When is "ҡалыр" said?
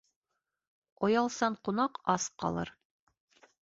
2.43-2.77